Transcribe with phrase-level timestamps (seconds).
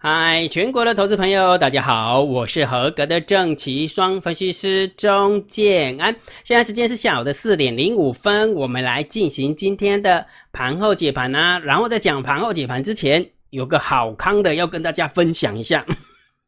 [0.00, 6.14] 嗨，全国的投资朋友，大家好，我是合格的正奇双分析师钟建安。
[6.44, 11.58] 现在时间是下午的四点零五分，我们来进行今天的盘后解盘啊。
[11.58, 15.84] 然后在讲盘后解盘之前，有个好康的要跟大家分享一下。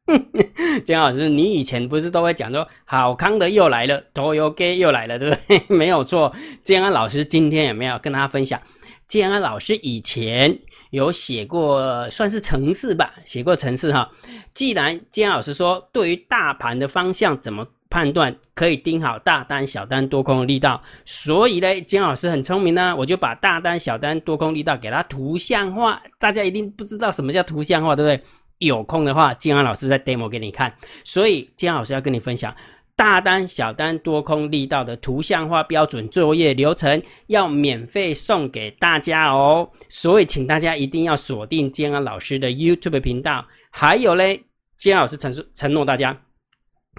[0.87, 5.61] 姜老师，你以前不是都会讲说好康的又来了，都有给又来了，对不对？
[5.77, 6.33] 没有错。
[6.63, 8.63] 建安老师今天有没有跟大家分享？
[9.09, 10.57] 建安老师以前
[10.91, 14.09] 有写过，算是程式吧，写过程式哈。
[14.53, 26.01] 既然金老师说，对于大盘的方向怎么判断，可以盯好大单、小单、多空的力道，所以呢，建老师很聪明呢，我就把大单、小单、多空力道给它图像化。
[26.19, 28.23] 大家一定不知道什么叫图像化，对不对？
[28.59, 30.73] 有空的话，金安老师在 demo 给你看。
[31.03, 32.55] 所以金老师要跟你分享。
[33.01, 43.43] 大单、小单、多空力道的图像化标准作业流程要免费送给大家哦，所以请大家一定要锁定建安老师的 YouTube 频道。
[43.71, 44.45] 还有嘞，
[44.77, 46.15] 建安老师承承诺大家，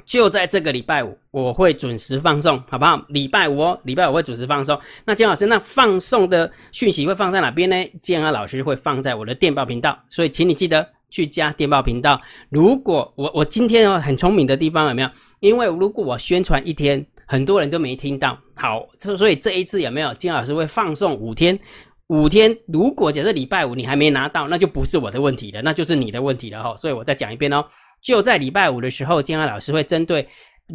[0.04, 3.05] 就在这个礼拜五，我会准时放送，好不好？
[3.10, 4.76] 礼拜五哦，礼拜五会准时放送。
[5.05, 7.76] 那建安老师，那放送的讯息会放在哪边呢？
[8.02, 10.90] 建安老师会放在我的电报频道，所以请你记得。
[11.12, 12.20] 去加电报频道。
[12.49, 15.09] 如果我我今天哦很聪明的地方有没有？
[15.41, 18.35] 因为如果我宣传一天，很多人都没听到。
[18.55, 21.59] 好，所以这一次有没有金老师会放送五天？
[22.07, 26.76] 五天，如果假设礼拜五你还没拿到，那就不是我的问题了，那就是你的问题了哈。
[26.76, 27.63] 所以我再讲一遍哦，
[28.01, 30.27] 就在礼拜五的时候，金安老师会针对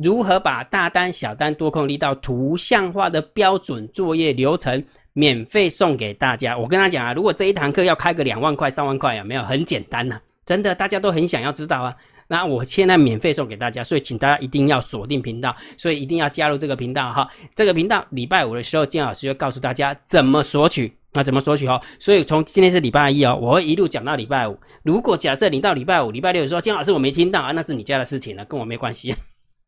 [0.02, 4.84] 如何把大单、小单、多空力道图像化的标准作业流程。
[5.18, 9.42] 免费送给大家，我跟他讲啊，如果这一堂课要开个两万块、三万块，有没有？
[9.44, 11.94] 很简单呐，真的，大家都很想要知道啊。
[12.28, 17.28] 那我现在免费送给大家，所以请大家一定要锁定频道，所以一定要加入这个频道哈。
[17.54, 21.80] 这个频道礼拜五的时候，金老师就告诉大家怎么索取，那怎么索取哦？
[22.00, 24.58] 所以从今天是礼拜一哦，我会一路讲到礼拜五。
[24.82, 29.14] 如果假设你到礼拜五、礼拜六的时候金老师我没听到啊，那是你家的事情了，跟我没关系。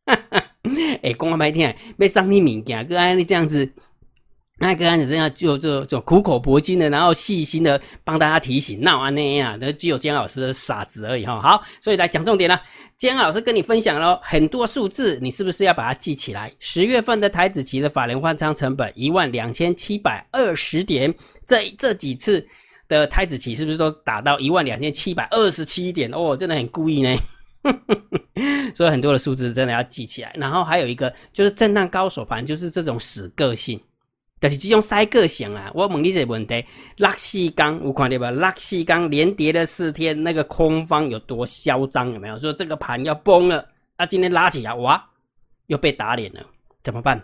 [1.03, 3.73] 哎，公安白天被上你敏感，哥安你这样子。
[4.61, 11.41] 那个案子这样就就就苦口婆心的，然后细心的帮大家提醒，闹啊那样，那只有姜老师的傻子而已哈。
[11.41, 12.61] 好，所以来讲重点了。
[12.97, 16.53] 姜老师跟你分享了很多数字，你是不是要把它记起来？
[16.59, 21.15] 十月份的台子期的法人换仓成本一万两千七百二十点，
[21.47, 22.45] 这这几次
[22.89, 26.11] 的台子期是不是都打到一万两千七百二十七点？
[26.11, 27.17] 哦，真的很故意呢。
[28.75, 30.33] 所以很多的数字真的要记起来。
[30.37, 33.81] 然后还有一个就是震荡高手盘，就是这种死个性。
[34.41, 36.65] 但是这种塞个性啊，我问你这个问题：
[36.99, 38.31] 拉西钢，我看到吧？
[38.31, 42.13] 拉西钢连跌了四天，那个空方有多嚣张？
[42.13, 43.67] 有没有说这个盘要崩了？
[43.97, 45.05] 啊，今天拉起来，哇，
[45.67, 46.41] 又被打脸了，
[46.85, 47.21] 怎么办？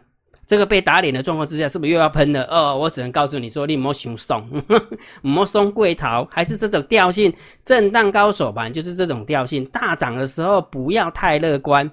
[0.46, 2.44] 这个被打脸的状况之下，是不是又要喷了？
[2.50, 4.46] 哦，我只能告诉你说，你莫熊松，
[5.22, 7.32] 莫松贵桃，还是这种调性，
[7.64, 9.64] 震荡高手盘就是这种调性。
[9.66, 11.90] 大涨的时候不要太乐观。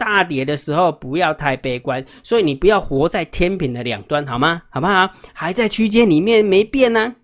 [0.00, 4.62] 大跌的时候不要太悲观，所以你不要活在天平的两端，好吗？
[4.70, 5.10] 好不好？
[5.34, 7.14] 还在区间里面没变呢，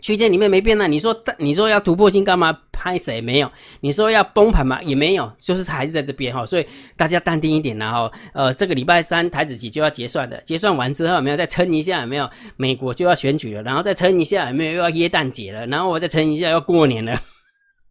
[0.00, 0.86] 区间里面没变呢。
[0.86, 2.56] 你说，你说要突破性干嘛？
[2.70, 3.50] 拍谁没有？
[3.80, 4.80] 你说要崩盘吗？
[4.82, 6.46] 也没有，就是还是在这边哈。
[6.46, 12.02] 所以大家淡定一点，然后呃，这个礼拜三台子期就要结算的，结算完之后有没有再撑一下？
[12.02, 12.30] 有没有？
[12.56, 15.66] 美国就要选举了，然后再撑一下，有没有又要耶诞节了？
[15.66, 17.18] 然后我再撑一下要过年了。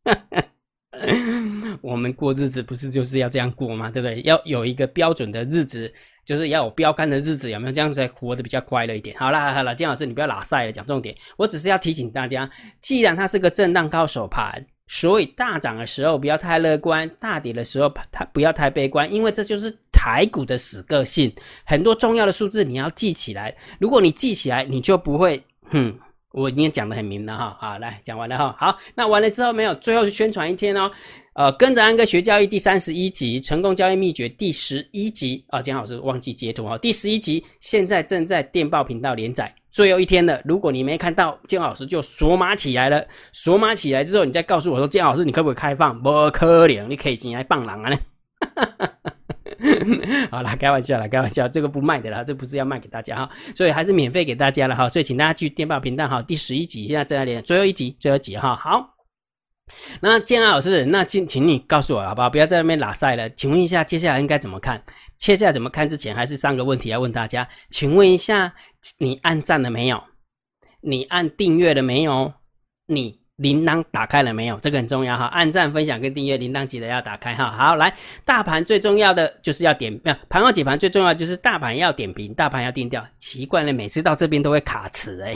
[1.86, 3.92] 我们过日子不是就是要这样过吗？
[3.92, 4.20] 对不对？
[4.24, 5.94] 要有一个标准的日子，
[6.26, 9.16] 就是要有标杆的日子，有没有这样子活得比较快乐一点？
[9.20, 11.16] 好啦好了，金老师你不要拉塞了，讲重点。
[11.38, 12.50] 我只是要提醒大家，
[12.82, 21.32] 既然它是个震荡高手盘，所以大涨的时候不要太乐观，大跌的时候它不要太悲观，因为这就是台股的死个性。
[21.66, 25.96] 很多重要的数字你要记起来，如果你记起来，你就不会哼。
[26.36, 30.92] 我已经讲的很明了哈，好，来讲完了哈，好，那完了之后没有，最后是宣传一天哦，
[31.34, 45.98] 呃，跟着安哥学交易第三十一集，成功交易秘诀第十一集啊，姜老师忘记截图哈，第十一集现在正在电报频道连载，最后一天了，如果你没看到，姜老师就锁码起来了，锁码起来之后，你再告诉我说，姜老师你可不可以开放？
[46.04, 47.90] 不可能，你可以进来棒狼啊
[50.32, 58.96] 好了，开玩笑了，开玩笑，这个不卖的啦，这不是要卖给大家哈，所以还是免费给大家了哈，所以请大家去电报频道哈，第十一集现在在那里，最后一集，最后一集哈，好，
[60.02, 62.30] 那建安老师，那请请你告诉我好不好？
[62.30, 64.84] 不要在那边拉塞了，请问一下，接下来应该怎么看？
[65.18, 68.54] 接下来怎么看之前，还是三个问题要问大家，请问一下，
[69.00, 70.04] 你按赞了没有？
[70.82, 72.34] 你按订阅了没有？
[72.88, 73.25] 你？
[73.38, 74.58] 铃铛打开了没有？
[74.60, 77.52] 这个很重要哈，按赞、分享跟订阅，铃铛记得要打开哈。
[77.52, 77.94] 好，来，
[78.24, 83.06] 大盘最重要的就是要点，没有盘后解盘最重要就是大盘要点评，大盘要定调。
[83.20, 85.36] 奇怪了，每次到这边都会卡词哎，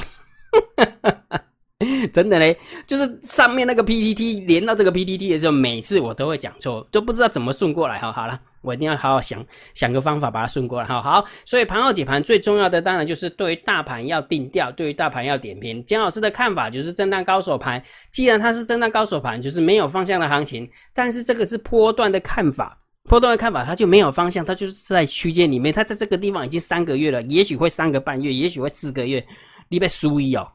[2.12, 8.12] 真的嘞，就是上面那个 PPT 连到这个 PPT 的时候，每次我都会讲错，都不知道怎么顺过来哈。
[8.12, 9.42] 好了，我一定要好好想
[9.74, 11.02] 想个方法把它顺过来哈。
[11.02, 15.82] 好，所以盘后解盘最重要的当然就是对于大盘要定调，对于大盘要点评。
[15.86, 22.78] 姜老师的看法就是震荡高手盘，既然它是震荡高手盘，就是没有方向的行情，但是这个是波段的看法，
[23.08, 29.26] 波段的看法它就没有方向，它就是在区间里面，它在这个地方已经三个月了，也许会三个半月，也许会四个月，
[29.70, 30.46] 你被输一哦。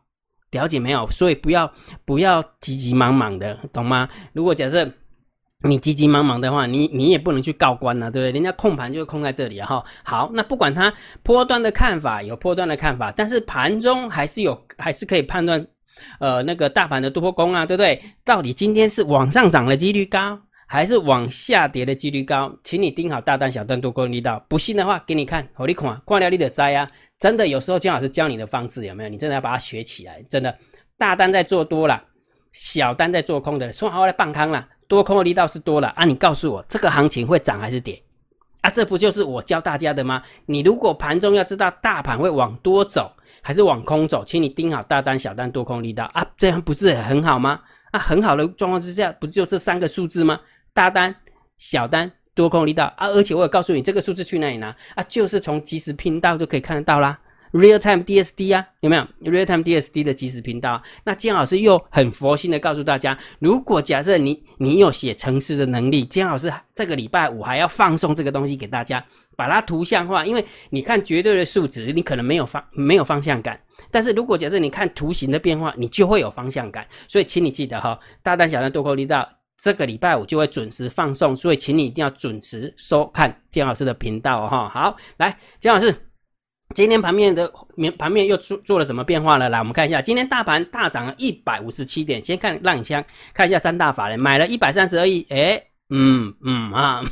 [0.55, 1.11] 了解没有？
[1.11, 1.71] 所以不要
[2.05, 4.09] 不要急急忙忙的，懂吗？
[4.33, 4.89] 如果假设
[5.69, 8.33] 你急急忙忙的话，你你也不能去告官啊，对不对？
[8.33, 9.83] 人家控盘就控在这里哈。
[10.05, 10.93] 好，那不管它
[11.23, 15.67] 波段的看法有波段的看法，但是盘中还是有还是可以判断，
[16.21, 18.01] 呃，那个大盘的多空啊，对不对？
[18.25, 22.53] 到底今天是往上涨的几率高，还是往下跌的几率高？
[22.65, 24.45] 请你盯好大单、小单、多空力道。
[24.49, 26.91] 不信的话，给你看，我你看，挂掉你的塞啊。
[27.19, 29.09] 真的有时候姜老师教你的方式有没有？
[29.09, 30.23] 你真的要把它学起来。
[30.29, 30.57] 真的，
[30.99, 32.03] 大单在做多了，
[32.53, 36.05] 小单在做空的，说好来半康了，多空的力道是多了啊！
[36.05, 38.03] 你告诉我，这个行情会涨还是跌
[38.63, 38.71] 啊？
[38.71, 40.23] 这不就是我教大家的吗？
[40.47, 43.13] 你如果盘中要知道大盘会往多走
[43.43, 46.27] 还是往空走，请你盯好大单、小单、多空力道啊！
[46.37, 47.61] 这样不是很好吗？
[47.93, 50.41] 啊，很好的状况之下，不就这三个数字吗？
[50.75, 51.15] 大单、
[51.57, 52.13] 小单。
[52.37, 57.17] 多空力道啊，而且我有告诉你这个数字去哪里拿啊，就是从即时频道就可以看得到啦
[57.53, 60.83] ，real time DSD 啊，有没有 real time DSD 的即时频道？
[61.05, 69.07] 那姜老师又很佛心的告诉大家，如果假设你你有写程式的能力，姜老师这个礼拜五还要放送这个东西给大家，
[69.37, 73.61] 把它图像化，因为你看绝对的数值，你可能没有方没有方向感，
[73.93, 79.25] 但是如果假设你看图形的变化，你就会有方向感，所以请你记得哈，大单小单多空力道。
[79.65, 84.69] 这个礼拜五就会准时放送，所以请你一定要准时收看姜老师的频道哈。
[84.69, 85.91] 好，来，姜老师，
[86.75, 89.49] 今天盘面的面盘面又做做了什么变化呢？
[89.49, 92.21] 来，我们看一下，今天大盘大涨了一百五十七点。
[92.21, 93.03] 先看浪枪
[93.33, 95.59] 看一下三大法人买了一百三十二亿，哎，
[95.89, 97.03] 嗯嗯啊，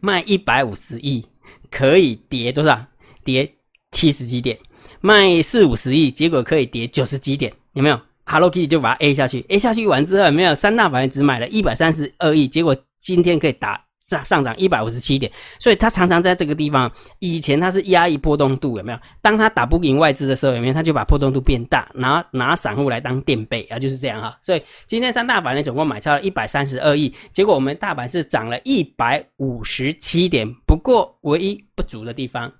[0.00, 1.24] 卖一百五十亿
[1.70, 2.84] 可以跌多少？
[3.24, 3.50] 跌
[3.92, 4.58] 七十几点？
[5.00, 7.50] 卖四五十亿，结果可以跌九十几点？
[7.72, 7.98] 有没有
[8.30, 18.98] ？Hello Kitty 就把它 A 下去，A 下去完之后，没有三大法人只买了一百三十二亿，结果今天可以打上上涨一百五十七点，所以它常常在这个地方，以前它是压抑波动度，有没有？
[19.22, 20.74] 当它打不赢外资的时候，有没有？
[20.74, 24.36] 它就把波动度变大，拿拿散户来当垫背啊，就是这样哈。
[24.42, 32.52] 所以今天三大法人总共买超了一百三十二亿，结果我们大盘是涨了一百五十七点，不过唯一不足的地方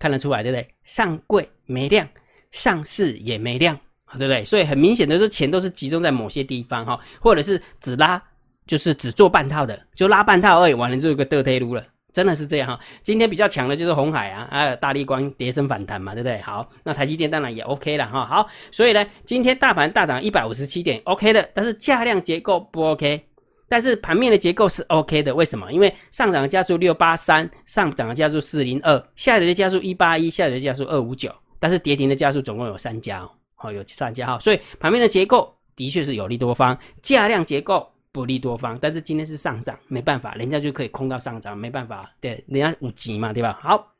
[0.00, 0.68] 看得出来，对不对？
[0.82, 2.08] 上柜没亮，
[2.50, 3.78] 上市也没亮。
[4.18, 4.44] 对不对？
[4.44, 8.22] 所以很明显的这，钱都是集中在某些地方哈，或者是只拉，
[8.66, 12.78] 就是只做半套的，就拉半套而已，完了就有个得推撸了，真的是这样哈。
[13.02, 16.40] 今天比较强的就是红海啊，还有大力光跌升反弹嘛，对不对？
[16.42, 18.26] 好，那台积电当然也 OK 了哈。
[18.26, 23.26] 好，所以呢，今天大盘大涨一百五十七点，OK 的，但是价量结构不 OK，
[23.68, 25.72] 但是盘面的结构是 OK 的，为什么？
[25.72, 33.30] 因为上涨的加速六八三，上涨的加速四零二，下跌的加速一八一，下跌的加速二五九，但是跌停的加速总共有三家哦。
[33.62, 43.58] 哦，有三家哈，所以盘面的结构的确是有利多方，价量结构不利多方，但是今天是上涨，没办法，人家就可以空到上涨，没办法，对，人家五级嘛，对吧？
[43.62, 43.91] 好。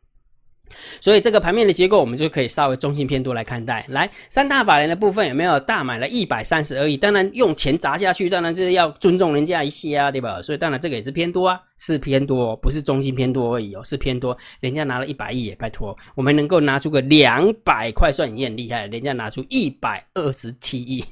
[1.01, 3.85] 所以这个盘面的结构，我们就可以稍微中性偏多来看待。
[3.89, 6.97] 来，三大法人的部分有没有大买了一百三十二亿？
[6.97, 10.41] 当然用钱砸下去，当然就是要尊重人家一些啊，对吧？
[10.43, 14.37] 所以当然这个也是偏多啊，是偏多，不是中性偏多而已哦，是偏多。
[14.61, 21.05] 人家拿了一百亿，也拜托，我们能够拿出个两百块算你很厉害，人家拿出一百二十七亿。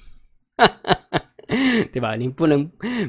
[1.93, 2.15] 对吧？
[2.15, 2.65] 你不能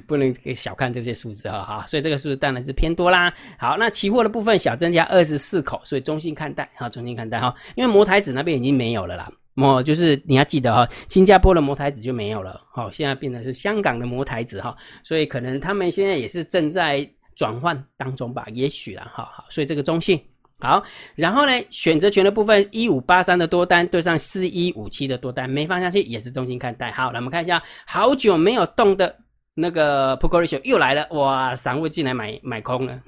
[0.08, 3.32] 不能给小看这些数字哈哈，所以这个数字当然是偏多啦。
[3.60, 7.54] 好，那期货的部分小增加二十四口，所以中性看待哈，中性看待哈。
[7.76, 20.20] 因为摩台子那边已经没有了啦，摩就是你要记得哈，新加坡的摩台子就没有了，好，现在变成是香港的摩台子哈，所以可能他们现在也是正在转换当中吧，也许啦，哈好，所以这个中性。
[20.62, 20.84] 好，
[21.16, 26.92] 然后呢，选择权的部分，一五八三的多单对上四一五七的多单，没放下去也是中心看待。
[26.92, 29.16] 好，来我们看一下，好久没有动的
[29.56, 33.02] 那个 p o k e ratio 又来了，哇，散户进来买买空了，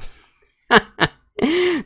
[0.68, 1.10] 哈哈，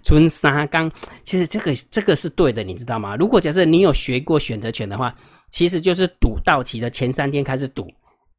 [0.03, 0.89] 春沙刚，
[1.21, 3.15] 其实这个这个是对的，你知道吗？
[3.15, 5.13] 如果假设你有学过选择权的话，
[5.51, 7.91] 其实就是赌到期的前三天开始赌，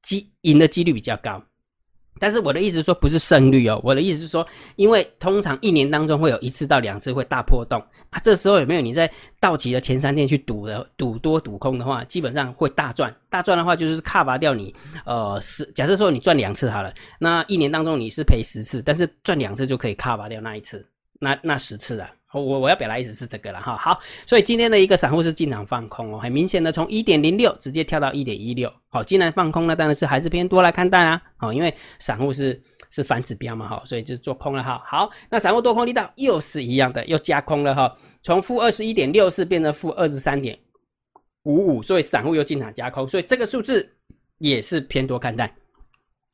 [0.03, 1.43] 机赢的几率比较高。
[2.19, 4.47] 但是我的意思说不是胜率哦，我的意思是说，
[4.77, 9.11] 因为通常一年当中会有一次到两次会大破洞啊，这时候有没有你在
[9.41, 13.15] 到期的前三天去赌的赌多赌空的话，基本上会大赚。
[13.31, 20.85] 大赚的话就是卡拔掉你，呃，是假设说你赚两次好了，那一年当中你是赔十次，但是赚两次就可以卡拔掉那一次，
[21.21, 22.11] 那那十次了。
[22.35, 23.77] 我我要表达意思是这个了哈。
[23.77, 28.71] 好，所以今天的一个散户是进场放空哦，很明显的从一点零六直接跳到一点一六。
[28.89, 31.23] 好，既然放空呢，当然是还是偏多来看待啊。
[31.39, 34.83] 好，因为散户是是反指标嘛，哈，所以就做空了哈。
[34.85, 40.59] 好，那散户多空力道又是一样的，又加空了哈，从负二十一点六四变成负二十三点
[41.45, 43.97] 五五，所以散户又进场加空，所以这个数字
[44.37, 45.55] 也是偏多看待，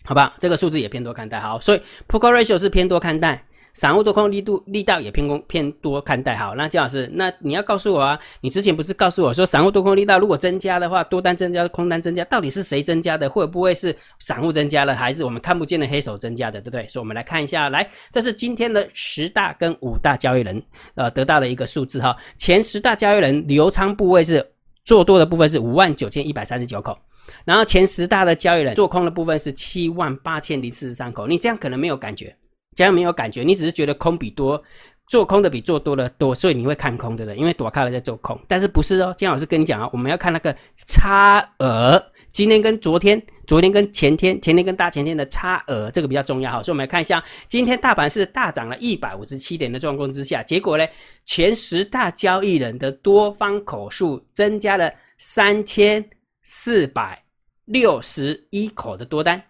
[0.04, 0.34] 好吧？
[0.40, 3.46] 这个数字也偏多看待，好，所以 p o k e ratio 是偏多看待。
[3.74, 13.28] 散户多空力度力道也偏空偏多看待好，那姜老师，那你要告诉我啊，你之前不是告诉我说散户多空力道如果增加的话，多单增加，空单增加，到底是谁增加的？
[13.28, 16.86] 会不会是散户增加了，还是我们看不见的黑手增加的，对不对？
[16.88, 20.62] 所以我们来看一下，来，这是今天的十大跟五大交易人
[20.94, 24.46] 呃得到的一个数字哈，前十大交易人流仓部位是
[24.84, 26.96] 做多的部分是五万九千一百三十九口，
[27.44, 32.36] 然后前十大的交易人做空的部分是七万八千零四十三口，你这样可能没有感觉。
[32.74, 34.62] 这样没有感觉，你只是觉得空比多，
[35.08, 38.38] 做空的比做多的多，所以你会看空的，因为躲开了在做空。
[38.48, 39.14] 但是不是哦？
[39.16, 40.54] 姜老师跟你讲啊，我们要看那个
[40.86, 42.02] 差额，
[42.32, 46.62] 今天跟昨天，昨天跟前天，前天跟大前天的差额，这个比较重要哈。
[46.62, 50.86] 所以我们来看一下，今天大盘是大涨了一百五十七点的状况之下，结果呢，
[51.24, 56.04] 前十大交易人的多方口数增加了三千
[56.42, 57.22] 四百
[57.66, 59.40] 六十一口的多单，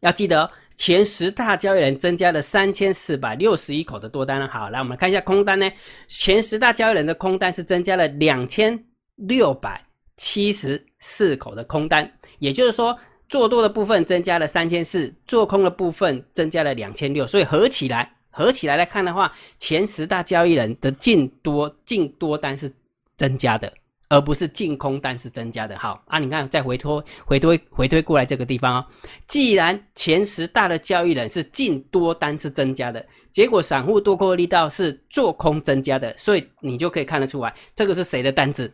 [0.00, 0.50] 要记得。
[0.78, 5.68] 前十大交易人增加了三千四百六十一口的多单好，来我们看一下空单呢。
[6.06, 8.82] 前十大交易人的空单是增加了两千
[9.16, 9.84] 六百
[10.16, 12.96] 七十四口的空单，也就是说，
[13.28, 22.72] 做多的部分增加了三千四，做空的部分增加了两千六，所以合起来，合起来来看的话，前十大交易人的净多净多单是
[23.16, 23.70] 增加的。
[24.08, 28.86] 而不是净空单是增加的，好啊，你看再回推回推回推过来这个地方哦，
[29.26, 38.72] 既然前十大的交易人是净多单是增加的，结果散户多空力道是做空增加的，所以你就可以看得出来，这个是谁的单子？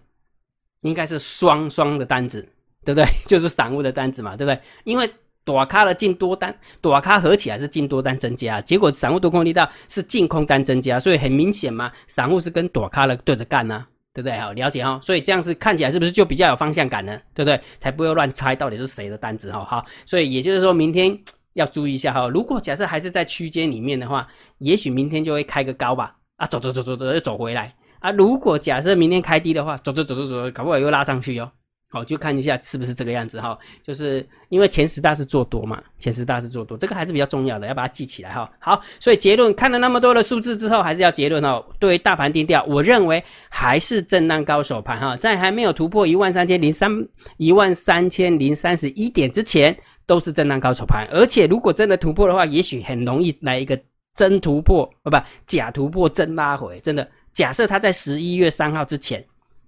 [0.83, 2.47] 应该是双双的单子，
[2.85, 3.07] 对不对？
[3.27, 4.61] 就是散户的单子嘛，对不对？
[4.85, 5.11] 因为
[5.45, 13.87] 躲开了净多单，躲开合起来是净多单增加，结果散户多空力道是净空单增加，所以很明显嘛，散户是跟躲开了对着干呢。
[14.15, 14.39] 对不对？
[14.39, 14.99] 好，了解哈。
[15.03, 17.21] 所以这样是看起来是不是就比较有方向感呢？
[17.35, 17.61] 对不对？
[17.79, 19.65] 才不会乱猜到底是谁的单子哈。
[19.65, 21.19] 好，所以也就是说明天
[21.55, 22.29] 要注意一下哈。
[22.29, 24.27] 如果假设还是在区间里面的话，
[24.59, 26.15] 也许明天就会开个高吧。
[26.37, 28.11] 啊，走走走走走又走回来啊。
[28.13, 31.51] 如果假设明天开低的话，走走走走走，搞不好又拉上去哟。
[31.95, 38.51] 好，就看一下是不是这个样子哈，就是因为前十大是做多嘛，前十大是做多，这个还是比较重要的，要把它记起来哈。
[38.59, 41.65] 好，所以结论看了那么多的数字之后，还是要结论哦。
[41.79, 46.91] 对于大盘定调，我认为还是震荡高手盘哈，在还没有突破一万三千零三
[47.37, 51.07] 一万三千零三十一点之前，都是震荡高手盘。
[51.13, 53.81] 而且如果真的突破的话，也许很容易来一个
[54.15, 56.81] 真突破，哦不，假突破真拉回。
[56.81, 59.25] 真的，假设它在十一月三号之前。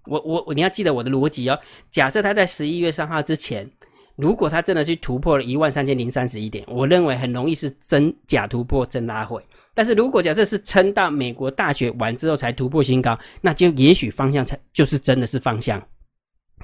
[0.07, 1.59] 我我我，你要记得我的逻辑哦。
[1.91, 3.71] 假设它在十一月三号之前，
[4.17, 9.43] 如果它真的去突破了一万三千零三十一点，我认为很容易是真假突破真拉回。
[9.75, 15.83] 但是如果假设是撑到美国大选完之后才突破新高，那就也许方向才就是真的是方向。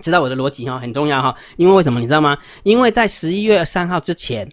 [0.01, 1.37] 知道我的逻辑哈，很重要哈。
[1.59, 2.39] 因为为什么你知道吗？
[2.63, 4.51] 因为在十一月三号之前，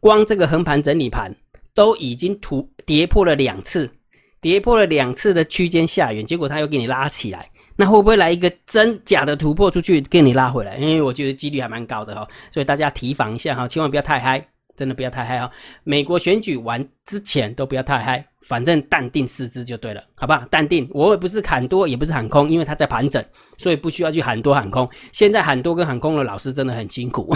[0.00, 1.30] 光这个横盘整理盘
[1.74, 3.90] 都已经突跌破了两次，
[4.40, 7.50] 跌破了两次的区间下缘，结果它又给你拉起来。
[7.80, 10.76] 那会不会来一个真假的突破出去，给你拉回来？
[10.78, 14.44] 因为我觉得几率还蛮高的哈，所以大家提防一下哈，千万不要太嗨，
[14.76, 15.48] 真的不要太嗨哈。
[15.84, 20.44] 美国选举完之前都不要太嗨，反正淡定四肢就对了，好不好？
[20.50, 23.24] 淡定，我也不是喊多，也不是喊空，因为它在盘整，
[23.58, 24.90] 所以不需要去喊多喊空。
[25.12, 27.32] 现在喊多跟喊空的老师真的很辛苦。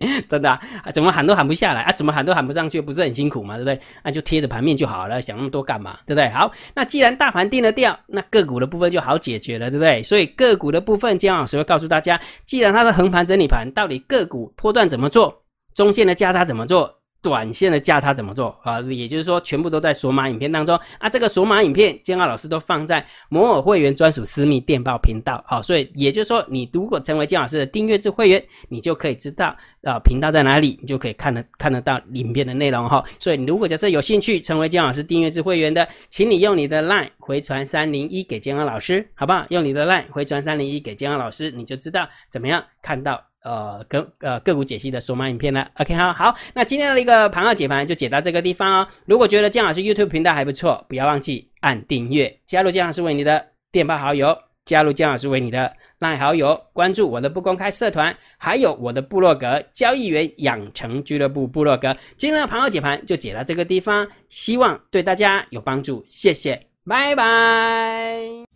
[0.28, 0.60] 真的啊，
[0.92, 1.92] 怎么喊都喊不下来啊？
[1.92, 3.56] 怎么喊都喊不上去，不是很辛苦嘛？
[3.56, 3.80] 对不对？
[4.02, 5.98] 那就贴着盘面就好了，想那么多干嘛？
[6.06, 6.28] 对不对？
[6.28, 10.02] 好，那既然大盘定了调，那个股的部分就好解决了，对不对？
[10.02, 15.42] 所以个股的部分，姜老师会告诉大家，既然它是横盘整理盘，到底个股波段怎么做，
[15.74, 16.92] 中线的价差怎么做？
[17.26, 18.80] 短线的价差怎么做啊？
[18.82, 21.08] 也就是说，全部都在索马影片当中啊。
[21.08, 25.42] 这个索马影片，建浩老师都放在摩尔会员专属私密电报频道。
[25.44, 33.02] 好，所以也就是说，你如果成为建老师的订阅制会员，你就可以知道啊频道在哪里，你就可以看得看得到影片的内容哈。
[33.18, 39.44] 所以，你如果假设有兴趣成为建老师订阅制会员的，请你用你的 LINE 回传三零一给建浩老师，好不好？
[39.48, 43.20] 用你的 LINE 回传三零一给建浩老师，你就知道怎么样看到。
[43.46, 48.88] 呃，跟呃个股解析的索马影片了，OK 好，好，那今天的一个盘号解盘就解到这个地方哦。
[49.04, 61.96] 如果觉得姜老师 YouTube 频道还不错，不要忘记按订阅，加入姜老师为你的电报好友，加入姜老师为你的赖好友，关注我的不公开社团，还有我的部落格交易员养成俱乐部部落格。
[62.16, 68.55] 今天的盘后解盘就解到这个地方，希望对大家有帮助，谢谢，拜拜。